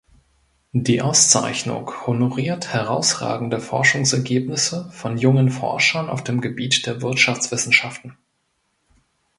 [0.73, 8.17] Diese Auszeichnung honoriert herausragende Forschungsergebnisse von jungen Forschern auf dem Gebiet der Wirtschaftswissenschaften.